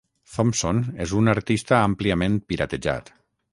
Thompson 0.37 0.79
és 1.05 1.13
un 1.19 1.29
artista 1.35 1.77
àmpliament 1.81 2.41
piratejat. 2.53 3.15